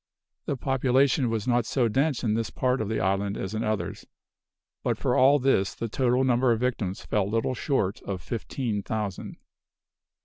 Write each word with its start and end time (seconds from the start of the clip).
The 0.45 0.57
population 0.57 1.29
was 1.29 1.47
not 1.47 1.63
so 1.67 1.87
dense 1.87 2.23
in 2.23 2.33
this 2.33 2.49
part 2.49 2.81
of 2.81 2.89
the 2.89 2.99
island 2.99 3.37
as 3.37 3.53
in 3.53 3.63
others, 3.63 4.07
but 4.81 4.97
for 4.97 5.15
all 5.15 5.37
this 5.37 5.75
the 5.75 5.87
total 5.87 6.23
number 6.23 6.51
of 6.51 6.59
victims 6.59 7.05
fell 7.05 7.29
little 7.29 7.53
short 7.53 8.01
of 8.01 8.19
fifteen 8.19 8.81
thousand. 8.81 9.37